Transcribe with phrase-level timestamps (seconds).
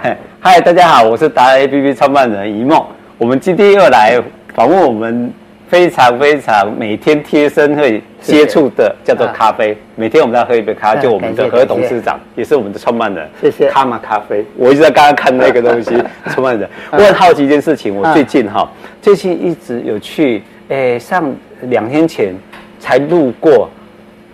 [0.40, 2.82] 嗨，大家好，我是达人 APP 创办人一梦。
[3.18, 4.18] 我们今天又来
[4.54, 5.30] 访问我们
[5.68, 9.76] 非常非常每天贴身会接触的，叫做咖啡。
[9.96, 13.28] 每天我们要喝一杯咖啡，就我们的何董事长，也是我们的创办人。
[13.42, 13.68] 谢谢。
[13.68, 16.02] 卡玛咖啡，我一直在刚刚看那个东西。
[16.32, 18.70] 创办人，我很好奇一件事情，我最近哈，
[19.02, 21.30] 最近一直有去，诶，上
[21.62, 22.34] 两天前
[22.78, 23.68] 才路过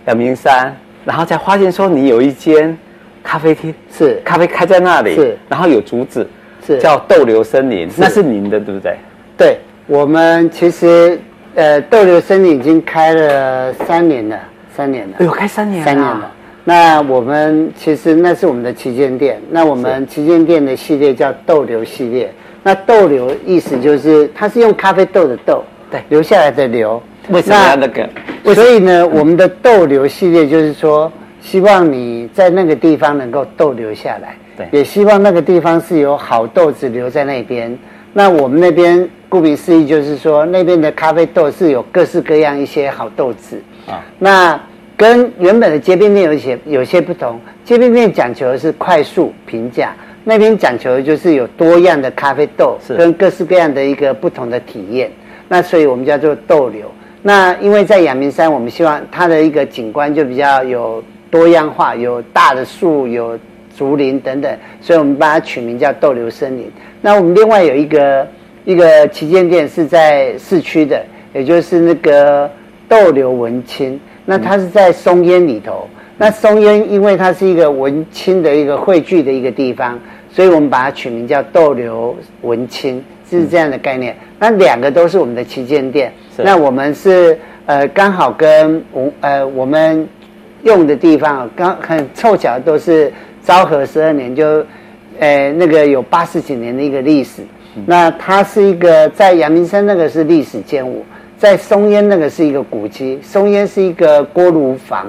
[0.05, 0.73] 阳明山，
[1.03, 2.77] 然后才发现说你有一间。
[3.27, 6.25] 咖啡厅是咖啡开在那里，是然后有竹子，
[6.65, 8.95] 是叫逗留森林，那是您的对不对？
[9.37, 11.19] 对，我们其实
[11.55, 14.39] 呃逗留森林已经开了三年了，
[14.73, 16.31] 三年了，有开三年了，三年了。
[16.63, 22.33] 那我们其实那是我们的旗舰店，那我们旗舰店的系列叫逗留系列。
[22.63, 27.03] 那逗留意思就是它是用咖啡豆的豆，对，留下来的留。
[27.27, 28.55] 为什么要那个？
[28.55, 31.11] 所以呢，我们的逗留系列就是说。
[31.41, 37.77] 希望你在那个地方能够逗留下来，对，也希望那个地方是有好豆子留在那边。
[38.13, 44.03] 那我们那边顾名思义就是说，那边的咖啡豆是有各式各样一些好豆子啊。
[44.17, 44.59] 那
[44.97, 55.11] 跟原本的街边店有一些有些不同，街边店讲求的是快速平价，那边讲求的就是有多样的咖啡豆，跟各式各样的一个不同的体验。
[55.47, 56.91] 那所以我们叫做逗留。
[57.21, 61.03] 那因为在阳明山，我们希望它的一个景观就比较有。
[61.29, 63.37] 多样化，有大的树，有
[63.77, 66.71] 竹林等等，所以我们把它取名叫逗留森林。
[67.01, 68.27] 那我们另外有一个
[68.65, 72.49] 一个旗舰店是在市区的，也就是那个
[72.89, 73.99] 逗留文青。
[74.25, 75.87] 那它是在松烟里头。
[76.17, 79.99] 那松烟因为它是一个文青的一个汇聚的一个地方，
[80.31, 84.15] 所以我们把它取名叫逗留文青，是这样的概念。
[84.39, 86.11] 那两个都是我们的旗舰店。
[86.37, 90.07] 那我们是呃刚好跟我呃我们。
[90.63, 93.11] 用的地方刚很凑巧，都是
[93.43, 94.65] 昭和十二年，就，
[95.19, 97.41] 呃，那个有八十几年的一个历史。
[97.85, 101.05] 那它是一个在阳明山那个是历史建物，
[101.37, 103.19] 在松烟那个是一个古迹。
[103.21, 105.05] 松烟是一个锅炉房，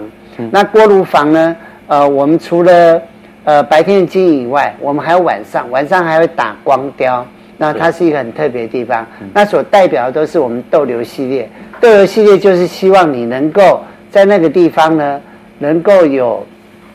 [0.50, 1.56] 那锅炉房呢，
[1.87, 3.00] 呃，我们除了
[3.44, 7.26] 呃白天经营以外，我们还有晚上，晚上还会打光雕。
[7.56, 9.04] 那它是一个很特别的地方。
[9.32, 11.48] 那所代表的都是我们逗留系列，
[11.81, 15.20] 逗留系列就是希望你能够在那个地方呢。
[15.58, 16.46] 能够有，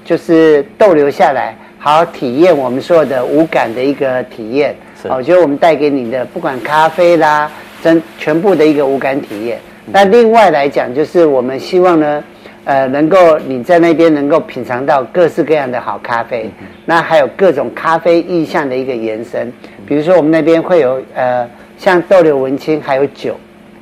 [0.06, 4.76] 就是逗留下来，好好体验我们所有的五感的一个体验。
[5.10, 7.52] 我觉得我们带给你的，不管咖啡啦，
[7.84, 9.60] 真全部的一个五感体验。
[9.92, 12.24] 那另外来讲，就是我们希望呢，
[12.64, 16.50] 呃，能够你在那边能够品尝到各式各样的好咖啡。
[16.86, 19.52] 那还有各种咖啡意象的一个延伸，
[19.86, 21.46] 比如说我们那边会有呃，
[21.78, 23.36] 像逗留文青，还有酒。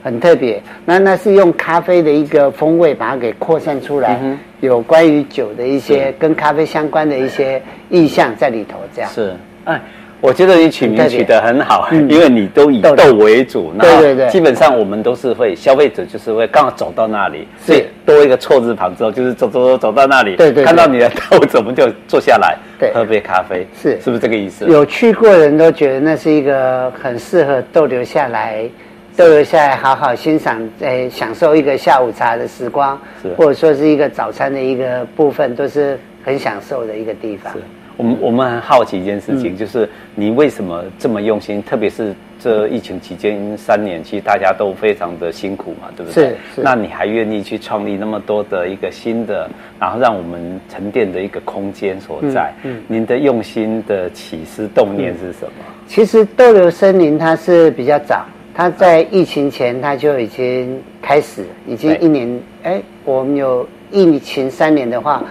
[0.04, 9.10] 很特别，那那是用咖啡的一个风味把它给扩散出来，嗯、有关于酒的一些跟咖啡相关的一些意象在里头，这样。
[9.12, 9.34] 是。
[9.66, 9.80] 哎，
[10.20, 24.02] 我觉得你取名取得很好，嗯、因为你都以豆为主，对对对，基本上我们都是会消费者就是会刚好走到那里，所以多一个错字旁之后，就是走走走走到那里，对对，看到你的豆子，我们就坐下来，对，喝杯咖啡，是。
[24.02, 24.66] 是不是这个意思？
[24.66, 28.68] 有去过的人都觉得那是一个很适合逗留下来。
[29.18, 37.52] 逗留下来，好好欣赏，诶，享受一个下午茶的时光，是或者说是一个早餐的一个部分，都是很享受的一个地方。
[37.54, 37.60] 是
[37.98, 41.62] 我们我们很好奇一件事情，嗯、就是你为什么这么用心？
[41.62, 46.30] 特别是这疫情期间三年，其实大家都非常的辛苦嘛，对不对？
[46.30, 46.30] 是。
[46.56, 49.48] 是那你还愿意去创立那么多的一个新的，
[49.78, 52.52] 然后让我们沉淀的一个空间所在？
[52.64, 52.78] 嗯。
[52.78, 55.52] 嗯您的用心的起思动念是什么？
[55.86, 58.26] 其实逗留森林它是比较早。
[58.54, 62.40] 他在疫情前他就已经开始，已经一年。
[62.64, 65.24] 哎，我们有疫情三年的话，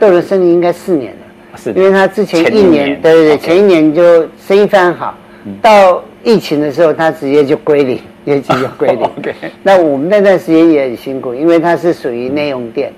[0.00, 1.56] 逗留森林应该四年了。
[1.56, 5.16] 是，因为他之前一年，对对对，前一年就生意非常好，
[5.60, 9.10] 到疫情的时候他直接就归零，业绩就归零。
[9.22, 9.34] 对。
[9.62, 12.92] 那我们那段时间也很辛苦，因为它是属于内用店。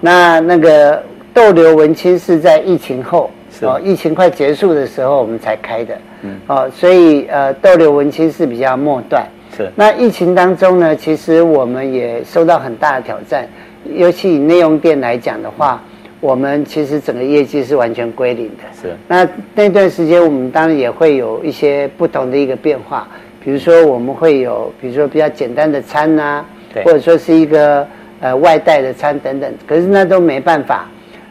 [0.00, 3.30] 那那个逗留文青是在疫情后。
[3.62, 5.96] 哦，疫情快结束的时候，我们才开的。
[6.26, 9.24] 嗯，哦，所以呃，逗留文青是比较末段。
[9.56, 9.70] 是。
[9.74, 13.48] 那疫情当中呢，其实我们也受到很大的挑战，
[13.94, 15.82] 尤其以内用店来讲的话，
[16.20, 18.64] 我们其实整个业绩是完全归零的。
[18.80, 18.94] 是。
[19.06, 23.06] 那那段时间，我们当然也会有一些不同的一个变化，
[23.42, 27.86] 比如说我们会有，比如说比较简单的餐呐、啊，对或者说是一个
[28.20, 30.86] 呃外带的餐等等，可是那都没办法。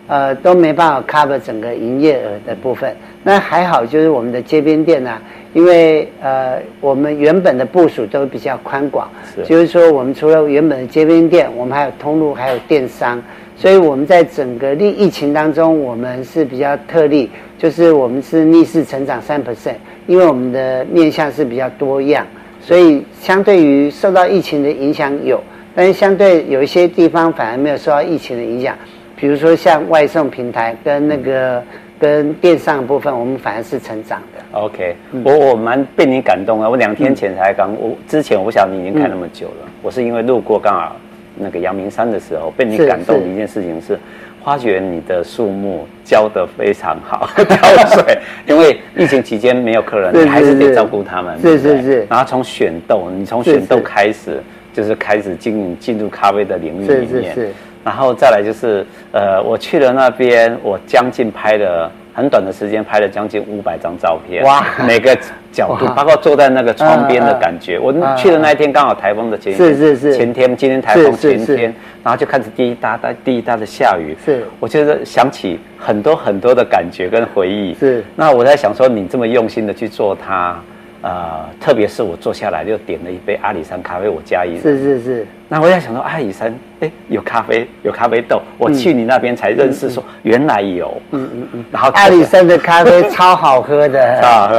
[0.08, 2.96] 呃，都没办法 cover 整个营业额的部分。
[3.24, 5.22] 那还好，就是我们的街边店呢、啊，
[5.54, 13.22] 因为呃，我们原本的部署都比较宽广，是就是说，我们除了原本的街边店，我们还有通路，还有电商，
[13.58, 19.76] 所以我们在整个疫疫情当中，我们是比较特例，就是我们是逆势成长三 percent，
[20.06, 22.28] 因为我们的面向是比较多样，
[22.62, 25.42] 所以相对于受到疫情的影响有，
[25.74, 28.76] 但是相对有一些地方反而没有受到疫情的影响，
[29.16, 31.64] 比如说像外送平台跟那个
[32.00, 34.60] 跟电商的部分，我们反而是成长的。
[34.60, 36.70] OK，我我蛮被你感动啊！
[36.70, 40.96] 我两天前才刚，我之前我不晓得你已经看那么久了，嗯、我是因为路过刚好
[41.38, 43.98] 那个阳明山的时候被你感动的一件事情是。
[44.44, 48.16] 发觉你的树木浇得非常好， 浇水，
[48.46, 51.42] 因为疫情期间没有客人，你还是得照顾他们。
[51.42, 52.06] 是是是。
[52.08, 54.40] 然后从选豆，你从选豆开始，
[54.72, 57.08] 就是开始经营进入咖啡的领域里面。
[57.08, 57.50] 是是是。
[57.86, 61.90] 然后再来就是，呃，我去了那边，我将近拍了。
[62.18, 64.66] 很短的时间拍了将近五百张照片，哇！
[64.88, 65.14] 每个
[65.52, 67.78] 角度，包括坐在那个窗边的感觉。
[67.78, 74.16] 我去的那一天刚好台风的前天，是是是，前天今天台风前天，然后就开始滴答答滴答的下雨。
[74.24, 77.74] 是，我觉得想起很多很多的感觉跟回忆。
[77.74, 80.58] 是，那我在想说，你这么用心的去做它。
[81.06, 84.60] 呃，特别是我坐下来就点了一杯阿里山咖啡，我加一。
[84.60, 85.28] 是是是。
[85.48, 88.42] 那我在想说，阿里山，哎，有咖啡，有咖啡豆。
[88.58, 91.00] 我去你那边才认识，说原来有。
[91.12, 91.66] 嗯嗯嗯。
[91.72, 94.20] 然后阿里山的咖啡超好喝的。
[94.20, 94.58] 超好喝。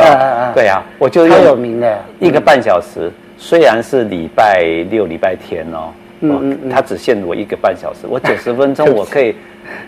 [0.54, 1.98] 对啊，我就超有名的。
[2.20, 5.90] 一个半小时，虽然是礼拜六、礼拜天哦，
[6.20, 9.34] 嗯嗯，他只限我一个半小时，我九十 分钟我可以，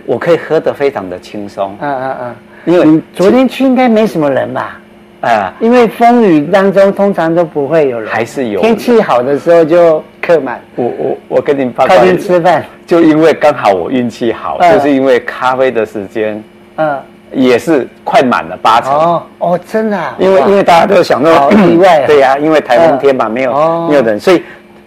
[0.05, 1.77] 我可以喝得非常的轻松。
[1.81, 2.35] 嗯嗯嗯。
[2.65, 4.81] 因为你昨天去应该没什么人吧？
[5.21, 8.61] 啊，因为风雨当中通常都不会有人，还是有。
[8.61, 10.61] 天气好的时候就客满。
[10.77, 16.41] 我我我跟你们靠近吃饭，就因为刚好我运气好，就是因为咖啡的时间，
[16.77, 16.97] 嗯，
[17.33, 18.93] 也是快满了八成。
[18.93, 19.99] 哦哦，真的。
[20.19, 24.41] 因为因为大家都想到意外，对呀，因为台风天嘛，没有没有人，所以，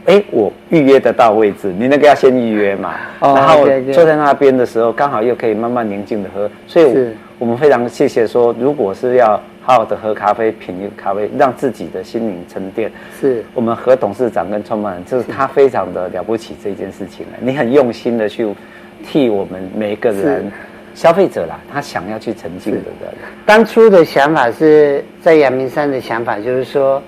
[0.05, 2.93] 哎，我预约得到位置，你那个要先预约嘛。
[3.19, 6.95] 然后坐在那边的时候，刚好又可以慢慢宁静的喝，所以
[7.37, 9.37] 我们非常谢谢说，如果是要。
[9.63, 12.91] 好好的喝咖啡，品一个咖啡，让自己的心灵沉淀。
[13.19, 17.25] 是我们何董事长跟创办人，就是他非常的了不起这件事情。
[17.39, 18.47] 你很用心的去
[19.05, 20.51] 替我们每一个人
[20.95, 23.13] 消费者啦，他想要去沉浸的人。
[23.45, 27.01] 当初的想法是在阳明山的想法，就是说，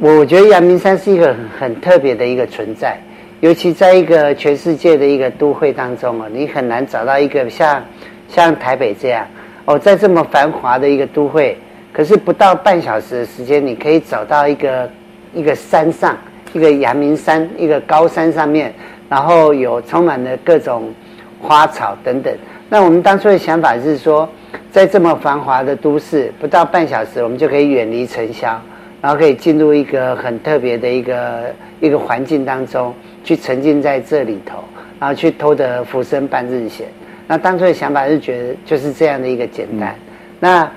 [0.00, 2.98] 我觉得阳明山是一个很很特别的一个存在，
[3.40, 7.84] 尤其在一个全世界的一个都会当中啊，你很难找到一个像
[8.28, 9.26] 像台北这样。
[9.66, 11.56] 哦，在这么繁华的一个都会，
[11.90, 14.90] 可是不到半小时的时间，你可以走到一个
[15.32, 16.16] 一个山上，
[16.52, 18.72] 一个阳明山，一个高山上面，
[19.08, 20.92] 然后有充满了各种
[21.40, 22.30] 花草等等。
[22.68, 24.28] 那我们当初的想法是说，
[24.70, 28.60] 在这么繁华的都市，不到半小时，我们就可以远离尘嚣，
[29.00, 34.62] 然后可以进入一个很特别的一个一个环境当中，去沉浸在这里头，
[35.00, 36.86] 然后去偷得浮生半日闲。
[37.26, 39.90] 那当初的想法是觉得就是这样的一个简单。
[39.90, 40.00] 嗯、
[40.40, 40.70] 那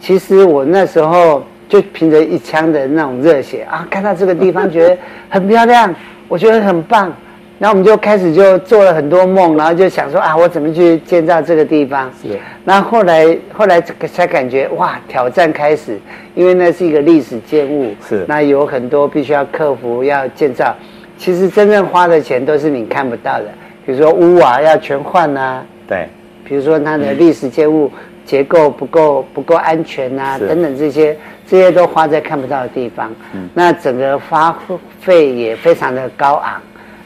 [0.00, 4.96] 其实我那时候就凭着一腔的那种热血啊，看到这个地方觉得
[5.28, 5.94] 很漂亮，
[6.28, 7.12] 我觉得很棒。
[7.58, 12.10] 然后我们就开始就做了很多梦，然后就想说啊，我怎么去建造这个地方？
[12.20, 12.36] 是。
[12.64, 15.96] 那后来后来才感觉哇，挑战开始，
[16.34, 17.94] 因为那是一个历史建物。
[18.08, 18.24] 是。
[18.26, 20.74] 那有很多必须要克服要建造，
[21.16, 23.44] 其实真正花的钱都是你看不到的。
[23.84, 26.08] 比如说屋瓦要全换啊，对，
[26.44, 27.90] 比如说它的历史建物
[28.24, 33.12] 结构不够不够安全啊，等等这些，这些都花在看不到的地方。
[33.34, 34.56] 嗯，那整个花
[35.00, 36.60] 费也非常的高昂，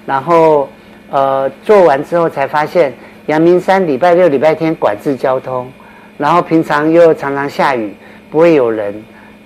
[0.04, 0.68] 然后
[1.10, 2.92] 呃做完之后才发现，
[3.26, 5.70] 阳明山礼拜六礼拜天管制交通，
[6.18, 7.94] 然后平常又常常下雨，
[8.30, 8.94] 不会有人，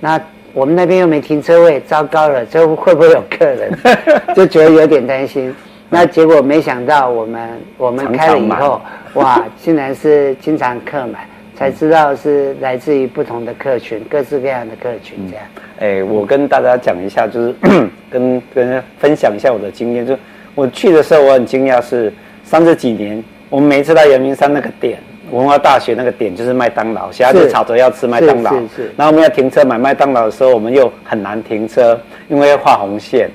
[0.00, 0.20] 那
[0.52, 3.72] 我们那边又没停车位，糟糕了，这会不会有客人？
[4.34, 5.54] 就觉得有点担心。
[5.92, 8.80] 那结果没想到，我们我们开了以后，
[9.14, 11.22] 哇，竟然是经常客满，
[11.56, 15.44] 才知道是来自于不同的客群，各式各样的客群这样。
[15.80, 17.54] 哎、我跟大家讲一下，就是
[18.08, 20.06] 跟跟分享一下我的经验。
[20.06, 20.16] 就
[20.54, 22.12] 我去的时候，我很惊讶，是
[22.44, 24.96] 三十几年，我们每次到阳明山那个点，
[25.32, 28.52] 文化大学那个点就是麦当劳，小孩子吵着要吃麦当劳。
[28.96, 33.28] 然后我们要停车买麦当劳的时候，我们又很难停车，因为要画红线。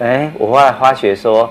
[0.00, 1.48] 哎、欸，我后来发觉说。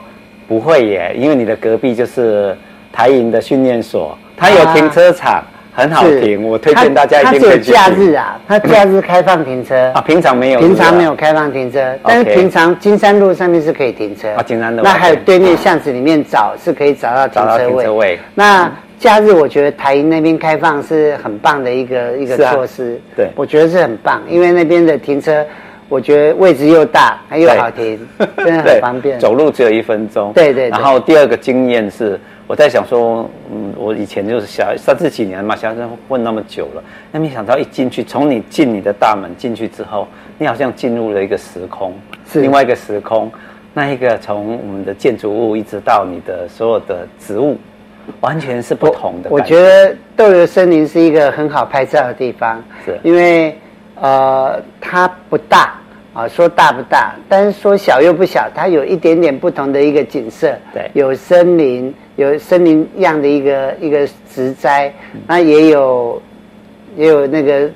[0.47, 2.55] 不会耶，因为你的隔壁就是
[2.91, 6.41] 台银的训练所，它有停车场，啊、很好停。
[6.41, 7.71] 我推荐大家一定可以去。
[7.73, 10.59] 它有假日啊，它假日开放停车啊，平常没有。
[10.59, 14.41] 平常没有开放停车，但是平常金山路上面是可以停车啊。
[14.41, 14.81] 金山路。
[14.83, 17.57] 那还有对面巷子里面找是可以找到停车位。
[17.57, 18.19] 找到停车位。
[18.33, 22.99] 那假日我觉得台银那边开放是很棒的一个一个措施。
[23.15, 25.45] 对，我觉得是很棒，因为那边的停车。
[25.89, 27.99] 我觉得位置又大，还又好停，
[28.37, 29.19] 真的很方便。
[29.19, 30.33] 走路只有一分钟。
[30.33, 30.69] 对，对对。
[30.69, 41.93] 然后第二个经验是，我在想说，嗯，我以前就是小三十几年嘛，小学生混那么久了，那没想到一进去，从你进你的大门进去之后，你好像进入了一个时空，
[42.29, 43.31] 是另外一个时空。
[43.73, 47.55] 那一个从我们的建筑物一直到你的所有的植物，
[48.21, 49.29] 完全是不同的。
[49.29, 53.55] 我觉得斗牛森林是一个很好拍照的地方，是因为
[54.01, 55.79] 呃它不大
[56.13, 60.55] 啊，说大不大，但是说小又不小，它有一点点不同的一个景色。
[60.73, 64.91] 对，有森林，有森林样的一个一个植栽，
[65.27, 66.21] 那也有
[66.95, 67.69] 也有那个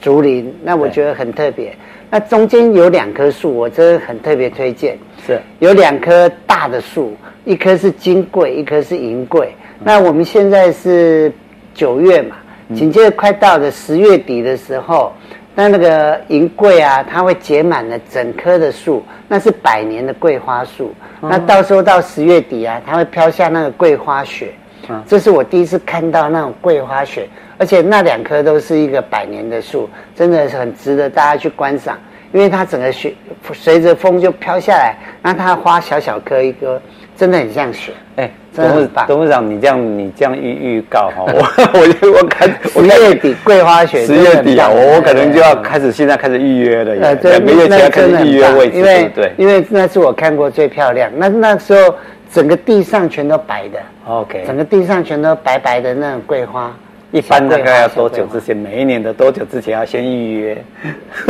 [0.00, 1.74] 竹林，那我觉得很特别。
[2.10, 4.96] 那中间有两棵树，我真的很特别推荐。
[5.26, 9.54] 是，有两棵大的树，一棵是金桂，一棵是银桂。
[9.78, 11.32] 嗯、那我们现在是
[11.74, 12.36] 九月嘛，
[12.74, 15.12] 紧接着快到了十月底的时候，
[15.58, 20.94] 那那个银桂啊，它会结满了整棵的树，那是百年的桂花树。
[21.20, 24.52] 嗯、那到时候到十月底啊，它会飘下那个桂花雪。
[24.88, 27.28] 嗯，这是我第一次看到那种桂花雪。
[27.58, 31.98] 而且那两棵都是一个百年的树，真的是很值得大家去观赏，
[32.32, 33.12] 因为它整个雪
[33.52, 36.80] 随着风就飘下来，那它花小小颗一颗，
[37.16, 37.90] 真的很像雪。
[38.14, 39.06] 哎，真的很棒。
[39.06, 41.38] 董事长，你这样你这样预预告哈，我
[42.12, 51.10] 我我看十月底桂花雪，十月底啊，我我可能就要开始现在开始预约了，呃，两个月前开始预约位置，因为对，因为那是我看过最漂亮。
[51.16, 51.94] 那那时候
[52.32, 56.74] 整个地上全都白的，OK，整个地上全都白白的那种桂花。
[57.10, 58.54] 一般大概要多久之前？
[58.54, 60.62] 每一年的多久之前要先预约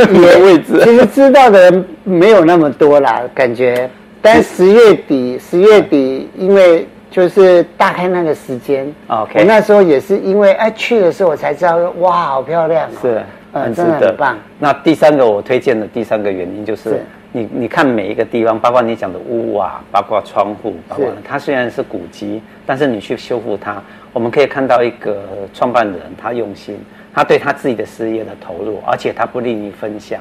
[0.09, 0.77] 预约 位置？
[0.83, 3.89] 其实知道的人没有那么多啦，感觉。
[4.21, 8.93] 但十月底，十月底，因为就是大概那个时间。
[9.07, 9.39] OK。
[9.39, 12.93] 我那时候也是因为哎去的时候我才知道，哇，好漂亮哦。
[13.01, 14.07] 是，很值得。
[14.09, 14.37] 很棒。
[14.59, 23.81] 那第三个我推荐的第三个原因就是，你你看每一个地方，包括你讲的屋啊，包括窗户，包括它虽然是古迹，但是你去修复它。
[24.11, 25.23] 我们可以看到一个
[25.53, 26.79] 创办人，他用心，
[27.13, 30.19] 他对他自己的事业的投入，而且他不吝于分享，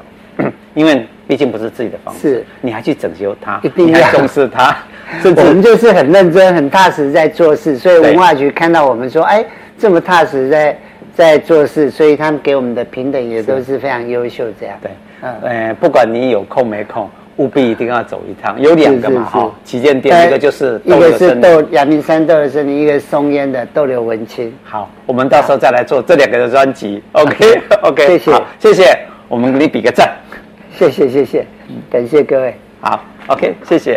[0.79, 4.77] 因为毕竟不是自己的房子，是你还去整修它，一定要重视它。
[5.37, 9.45] 我们就是很认真、很踏实在做事，所以文化局看到我们说，哎，
[9.77, 10.79] 这么踏实在
[11.17, 14.45] 在做事，所以他们给我们的平等也都是非常优秀。
[14.61, 14.91] 这样对，
[15.23, 17.11] 嗯、呃，不管你有空没空。
[17.39, 24.53] 务必一定要走一趟，有两个嘛哈，旗舰店一个就是一个是豆阳明山逗留森林，一个松烟的逗刘文青。
[24.65, 27.01] 好，我们到时候再来做这两个的专辑。
[27.13, 30.11] OK OK，谢谢谢谢，我们给你比个赞。
[30.79, 31.45] 谢谢谢谢，
[31.91, 32.55] 感谢各位。
[32.81, 33.97] 好，OK，谢谢。